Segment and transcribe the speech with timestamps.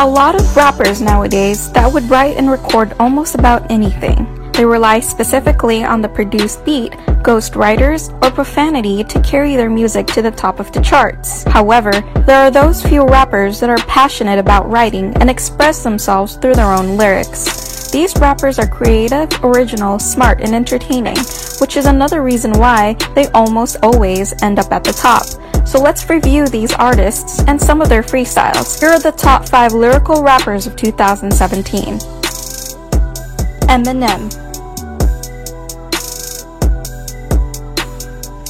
[0.00, 4.50] a lot of rappers nowadays that would write and record almost about anything.
[4.52, 10.06] They rely specifically on the produced beat, ghost writers, or profanity to carry their music
[10.06, 11.42] to the top of the charts.
[11.44, 11.92] However,
[12.24, 16.72] there are those few rappers that are passionate about writing and express themselves through their
[16.72, 17.90] own lyrics.
[17.90, 21.18] These rappers are creative, original, smart, and entertaining,
[21.60, 25.26] which is another reason why they almost always end up at the top.
[25.64, 28.80] So let's review these artists and some of their freestyles.
[28.80, 31.98] Here are the top 5 lyrical rappers of 2017.
[33.68, 34.30] Eminem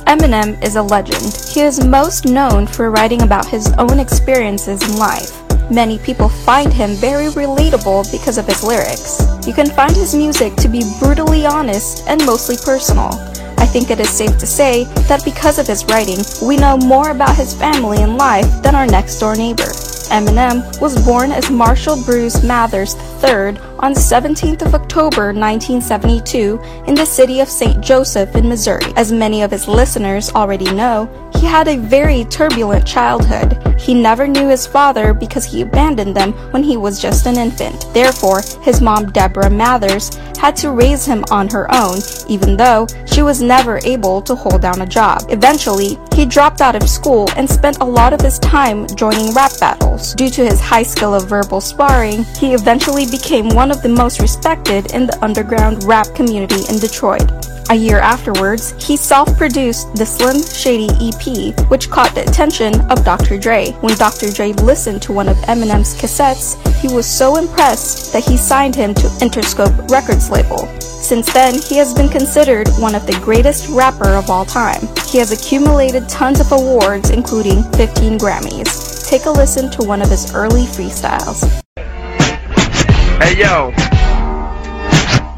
[0.07, 1.37] Eminem is a legend.
[1.53, 5.41] He is most known for writing about his own experiences in life.
[5.71, 9.23] Many people find him very relatable because of his lyrics.
[9.47, 13.30] You can find his music to be brutally honest and mostly personal.
[13.61, 17.11] I think it is safe to say that because of his writing, we know more
[17.11, 19.71] about his family and life than our next door neighbor.
[20.11, 27.07] Eminem was born as Marshall Bruce Mathers III on 17th of October 1972 in the
[27.07, 27.81] city of St.
[27.81, 28.93] Joseph in Missouri.
[28.97, 31.09] As many of his listeners already know,
[31.41, 33.57] he had a very turbulent childhood.
[33.81, 37.87] He never knew his father because he abandoned them when he was just an infant.
[37.95, 43.23] Therefore, his mom Deborah Mathers had to raise him on her own, even though she
[43.23, 45.23] was never able to hold down a job.
[45.31, 49.53] Eventually, he dropped out of school and spent a lot of his time joining rap
[49.59, 50.15] battles.
[50.15, 54.21] Due to his high skill of verbal sparring, he eventually became one of the most
[54.21, 57.31] respected in the underground rap community in Detroit.
[57.71, 63.39] A year afterwards, he self-produced the Slim Shady EP, which caught the attention of Dr.
[63.39, 63.71] Dre.
[63.81, 64.33] When Dr.
[64.33, 68.93] Dre listened to one of Eminem's cassettes, he was so impressed that he signed him
[68.95, 70.67] to Interscope Records label.
[70.81, 74.89] Since then, he has been considered one of the greatest rapper of all time.
[75.07, 79.09] He has accumulated tons of awards, including 15 Grammys.
[79.09, 81.45] Take a listen to one of his early freestyles.
[83.23, 83.73] Hey yo,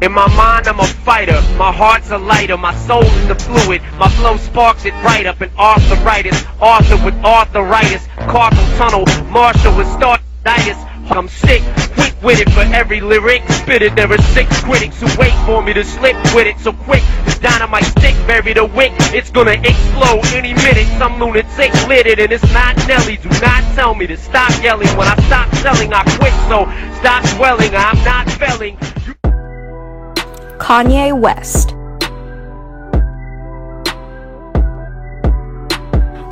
[0.03, 1.39] in my mind, I'm a fighter.
[1.57, 2.57] My heart's a lighter.
[2.57, 3.81] My soul is the fluid.
[3.97, 5.39] My flow sparks it right up.
[5.39, 6.43] An arthritis.
[6.59, 8.05] Arthur with arthritis.
[8.27, 9.05] Carpal tunnel.
[9.31, 10.89] Marshall with startitis.
[11.11, 11.61] I'm sick,
[11.95, 13.43] quick with it for every lyric.
[13.49, 16.57] Spit it, there are six critics who wait for me to slip with it.
[16.59, 18.93] So quick, this dynamite stick buried a wick.
[19.13, 20.87] It's gonna explode any minute.
[20.97, 23.17] Some lunatic lit it, and it's not Nelly.
[23.17, 24.87] Do not tell me to stop yelling.
[24.97, 26.33] When I stop selling, I quit.
[26.47, 27.75] So stop swelling.
[27.75, 28.77] I'm not felling.
[30.63, 31.75] Kanye West.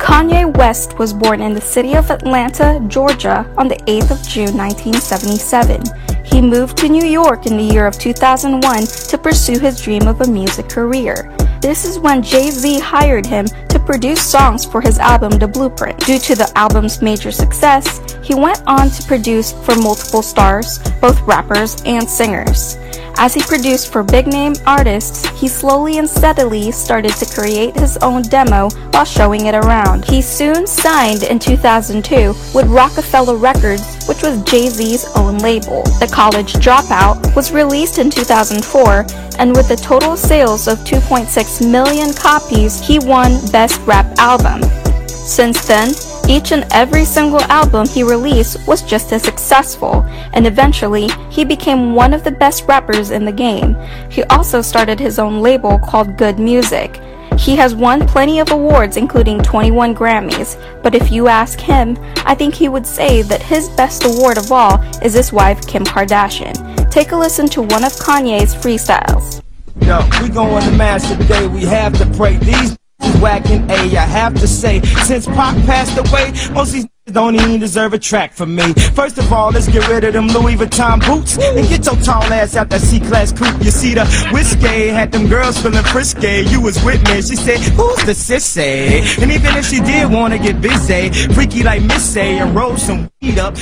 [0.00, 4.56] Kanye West was born in the city of Atlanta, Georgia on the 8th of June
[4.56, 5.82] 1977.
[6.24, 10.22] He moved to New York in the year of 2001 to pursue his dream of
[10.22, 11.30] a music career.
[11.60, 15.98] This is when Jay-Z hired him to produce songs for his album The Blueprint.
[16.00, 21.20] Due to the album's major success, he went on to produce for multiple stars, both
[21.22, 22.76] rappers and singers.
[23.16, 27.96] As he produced for big name artists, he slowly and steadily started to create his
[27.98, 30.04] own demo while showing it around.
[30.06, 35.82] He soon signed in 2002 with Roc-A-Fella Records, which was Jay-Z's own label.
[36.00, 39.06] The College Dropout was released in 2004,
[39.38, 44.62] and with a total sales of 2.6 million copies, he won Best Rap Album.
[45.08, 45.92] Since then,
[46.28, 51.94] each and every single album he released was just as successful, and eventually, he became
[51.94, 53.76] one of the best rappers in the game.
[54.10, 57.00] He also started his own label called Good Music.
[57.38, 62.34] He has won plenty of awards, including 21 Grammys, but if you ask him, I
[62.34, 66.90] think he would say that his best award of all is his wife Kim Kardashian.
[66.90, 69.42] Take a listen to one of Kanye's freestyles.
[69.80, 72.36] Yo, we going to mass today, we have to pray.
[72.36, 72.76] These
[73.20, 77.92] whacking A, I have to say, since Pac passed away, most these don't even deserve
[77.94, 78.72] a track from me.
[78.94, 82.22] First of all, let's get rid of them Louis Vuitton boots and get your tall
[82.32, 83.62] ass out that C-class coupe.
[83.62, 86.42] You see the whiskey had them girls feeling frisky.
[86.48, 87.16] You was with me.
[87.20, 91.82] She said, "Who's the sissy?" And even if she did wanna get busy, freaky like
[91.82, 93.56] Missy and roll some weed up,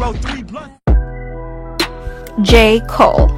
[0.00, 0.80] roll three blunts.
[2.42, 2.80] J.
[2.88, 3.30] Cole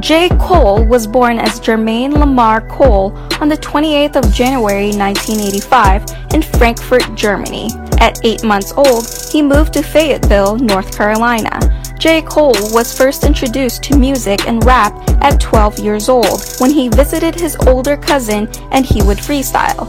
[0.00, 0.28] J.
[0.40, 7.14] Cole was born as Jermaine Lamar Cole on the 28th of January 1985 in Frankfurt,
[7.14, 7.70] Germany.
[8.00, 11.60] At 8 months old, he moved to Fayetteville, North Carolina.
[11.96, 12.22] J.
[12.22, 14.92] Cole was first introduced to music and rap
[15.22, 19.88] at 12 years old when he visited his older cousin and he would freestyle.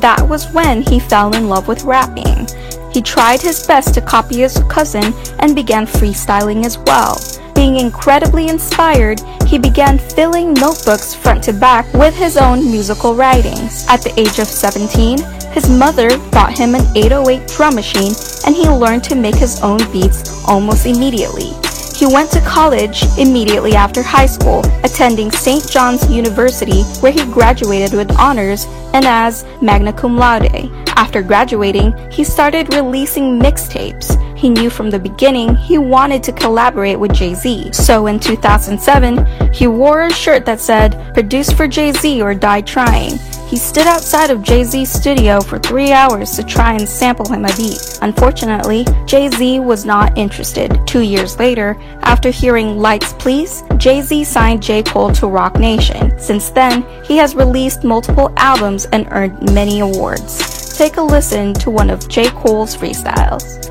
[0.00, 2.46] That was when he fell in love with rapping.
[2.92, 7.18] He tried his best to copy his cousin and began freestyling as well.
[7.60, 13.84] Being incredibly inspired, he began filling notebooks front to back with his own musical writings.
[13.86, 15.18] At the age of 17,
[15.52, 18.14] His mother bought him an 808 drum machine
[18.46, 21.52] and he learned to make his own beats almost immediately.
[21.94, 25.68] He went to college immediately after high school, attending St.
[25.68, 28.64] John's University, where he graduated with honors
[28.94, 30.48] and as magna cum laude.
[30.96, 34.16] After graduating, he started releasing mixtapes.
[34.40, 37.74] He knew from the beginning he wanted to collaborate with Jay Z.
[37.74, 42.62] So in 2007, he wore a shirt that said, Produced for Jay Z or Die
[42.62, 43.18] Trying.
[43.48, 47.44] He stood outside of Jay Z's studio for three hours to try and sample him
[47.44, 47.98] a beat.
[48.00, 50.80] Unfortunately, Jay Z was not interested.
[50.86, 54.82] Two years later, after hearing Lights Please, Jay Z signed J.
[54.82, 56.18] Cole to Roc Nation.
[56.18, 60.78] Since then, he has released multiple albums and earned many awards.
[60.78, 62.30] Take a listen to one of J.
[62.30, 63.69] Cole's freestyles.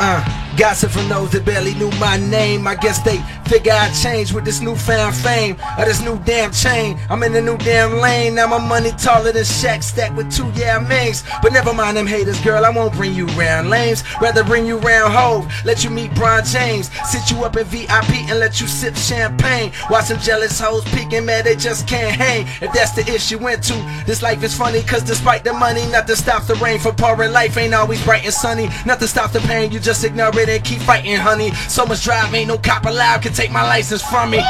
[0.00, 0.38] Uh.
[0.58, 2.66] Gossip from those that barely knew my name.
[2.66, 6.98] I guess they figure I changed with this newfound fame or this new damn chain.
[7.08, 8.34] I'm in the new damn lane.
[8.34, 11.24] Now my money taller than Shaq, stacked with two Yao Mings.
[11.42, 12.64] But never mind them haters, girl.
[12.64, 14.04] I won't bring you round lames.
[14.20, 15.50] Rather bring you round Hov.
[15.64, 16.90] Let you meet Bron James.
[17.10, 19.72] Sit you up in VIP and let you sip champagne.
[19.90, 21.44] Watch some jealous hoes peeking, man.
[21.44, 22.46] They just can't hang.
[22.60, 23.74] If that's the issue went to,
[24.06, 24.82] this life is funny.
[24.82, 27.32] Cause despite the money, nothing stops the rain from pouring.
[27.32, 28.68] Life ain't always bright and sunny.
[28.84, 29.72] Nothing stops the pain.
[29.72, 31.52] You just ignore it and keep fighting, honey.
[31.68, 34.40] So much drive, ain't no cop allowed take my license from me.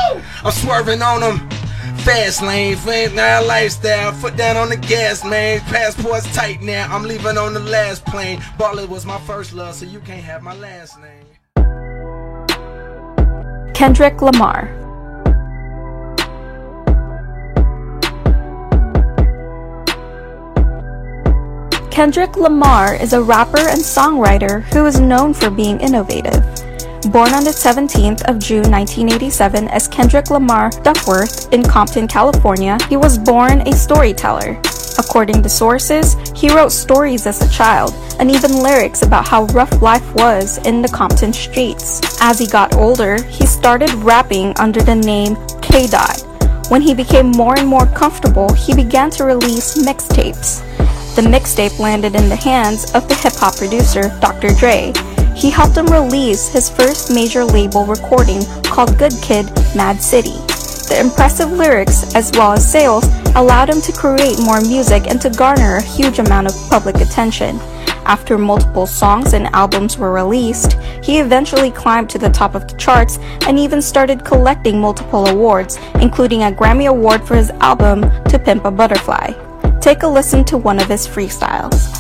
[0.43, 1.50] I'm swerving on them.
[1.99, 4.12] Fast lane, fast now lifestyle.
[4.12, 5.61] Foot down on the gas, man.
[5.61, 6.87] Passport's tight now.
[6.90, 8.38] I'm leaving on the last plane.
[8.58, 11.26] Baller was my first love, so you can't have my last name.
[13.75, 14.75] Kendrick Lamar.
[21.91, 26.47] Kendrick Lamar is a rapper and songwriter who is known for being innovative.
[27.12, 32.99] Born on the 17th of June 1987 as Kendrick Lamar Duckworth in Compton, California, he
[32.99, 34.60] was born a storyteller.
[34.99, 39.81] According to sources, he wrote stories as a child and even lyrics about how rough
[39.81, 42.20] life was in the Compton streets.
[42.20, 45.87] As he got older, he started rapping under the name K.
[45.87, 46.20] Dot.
[46.69, 50.60] When he became more and more comfortable, he began to release mixtapes.
[51.16, 54.50] The mixtape landed in the hands of the hip hop producer Dr.
[54.50, 54.93] Dre.
[55.38, 59.46] He helped him release his first major label recording called Good Kid,
[59.76, 60.37] Mad City.
[60.88, 63.05] The impressive lyrics as well as sales
[63.37, 67.61] allowed him to create more music and to garner a huge amount of public attention.
[68.05, 70.73] After multiple songs and albums were released,
[71.05, 75.79] he eventually climbed to the top of the charts and even started collecting multiple awards,
[76.00, 79.34] including a Grammy Award for his album To Pimp a Butterfly.
[79.81, 81.97] Take a listen to one of his freestyles.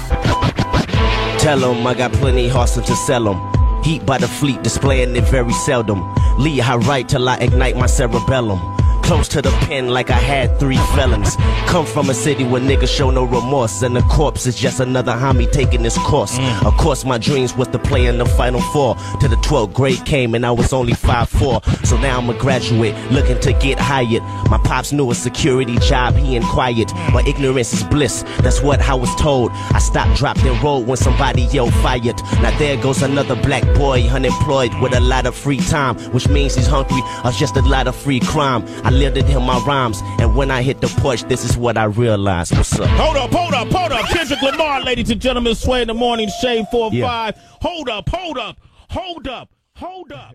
[1.38, 3.40] Tell 'em I got plenty hustle to sell sell 'em.
[3.84, 6.02] Heat by the fleet, displaying it very seldom.
[6.36, 8.60] Lead high right till I ignite my cerebellum.
[9.08, 11.34] Close to the pen like I had three felons.
[11.66, 15.12] Come from a city where niggas show no remorse, and the corpse is just another
[15.12, 16.36] homie taking this course.
[16.36, 16.66] Mm.
[16.66, 18.96] Of course, my dreams was to play in the final four.
[19.18, 21.86] Till the 12th grade came, and I was only 5'4.
[21.86, 24.22] So now I'm a graduate, looking to get hired.
[24.50, 26.88] My pops knew a security job, he inquired.
[26.88, 27.12] Mm.
[27.14, 29.52] But ignorance is bliss, that's what I was told.
[29.72, 32.22] I stopped, dropped, and rolled when somebody yelled fired.
[32.42, 36.56] Now there goes another black boy, unemployed with a lot of free time, which means
[36.56, 38.66] he's hungry or just a lot of free crime.
[38.84, 41.78] I lived in him my rhymes, and when I hit the porch, this is what
[41.78, 42.56] I realized.
[42.56, 42.88] What's up?
[42.90, 44.06] Hold up, hold up, hold up.
[44.08, 47.06] Kendrick Lamar, ladies and gentlemen, Sway in the Morning, Shade 4 Yeah.
[47.06, 47.34] 5.
[47.62, 48.58] Hold up, hold up,
[48.90, 50.34] hold up, hold up.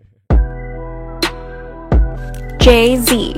[2.60, 3.36] Jay Z.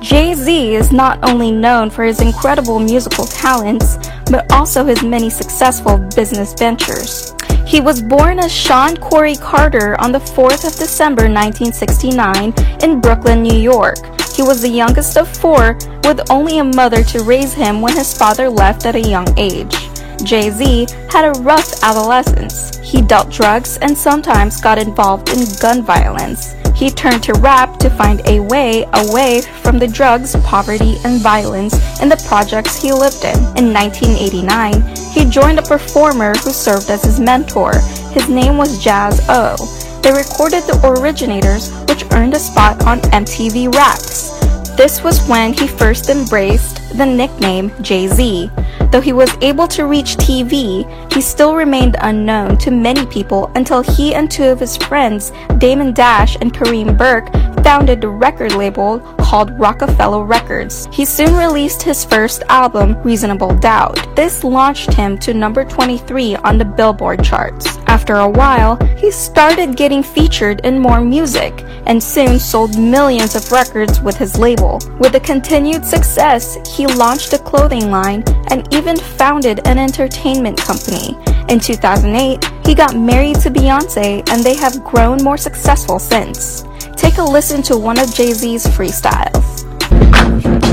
[0.00, 3.96] Jay Z is not only known for his incredible musical talents,
[4.30, 7.34] but also his many successful business ventures.
[7.74, 12.54] He was born as Sean Corey Carter on the 4th of December 1969
[12.84, 13.96] in Brooklyn, New York.
[14.32, 18.16] He was the youngest of four, with only a mother to raise him when his
[18.16, 19.74] father left at a young age.
[20.22, 22.78] Jay Z had a rough adolescence.
[22.78, 26.54] He dealt drugs and sometimes got involved in gun violence.
[26.74, 31.74] He turned to rap to find a way away from the drugs, poverty, and violence
[32.02, 33.38] in the projects he lived in.
[33.56, 37.78] In 1989, he joined a performer who served as his mentor.
[38.10, 40.00] His name was Jaz-O.
[40.02, 44.30] They recorded The Originators, which earned a spot on MTV Raps.
[44.76, 48.50] This was when he first embraced the nickname Jay Z.
[48.94, 53.82] Though he was able to reach TV, he still remained unknown to many people until
[53.82, 57.28] he and two of his friends, Damon Dash and Kareem Burke,
[57.64, 60.86] founded the record label called Roc-A-Fella Records.
[60.92, 64.14] He soon released his first album, Reasonable Doubt.
[64.14, 67.78] This launched him to number 23 on the Billboard charts.
[67.86, 73.50] After a while, he started getting featured in more music and soon sold millions of
[73.50, 74.78] records with his label.
[75.00, 81.16] With the continued success, he launched a clothing line and even founded an entertainment company.
[81.48, 86.64] In 2008, he got married to Beyonce and they have grown more successful since.
[87.04, 89.73] Take a listen to one of Jay-Z's freestyles.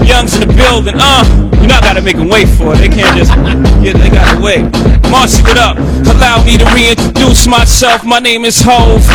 [0.06, 1.52] Young's in the building, uh.
[1.62, 2.78] You I gotta make them wait for it.
[2.82, 3.32] They can't just
[3.86, 4.66] yeah, they gotta wait.
[5.14, 5.78] Marcy, what up?
[6.10, 8.04] Allow me to reintroduce myself.
[8.04, 9.06] My name is Hov.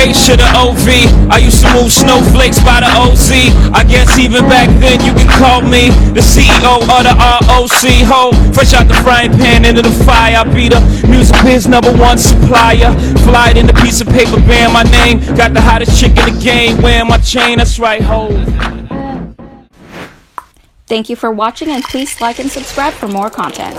[0.00, 0.88] H to the OV.
[1.30, 3.30] I used to move snowflakes by the OZ.
[3.76, 7.84] I guess even back then you could call me the CEO of the ROC.
[8.08, 10.38] Ho, fresh out the frying pan into the fire.
[10.38, 12.90] I be the music biz number one supplier.
[13.28, 15.20] Fly it in a piece of paper, bearing my name.
[15.36, 17.58] Got the hottest chick in the game, wearing my chain.
[17.58, 18.85] That's right, ho.
[20.86, 23.76] Thank you for watching and please like and subscribe for more content.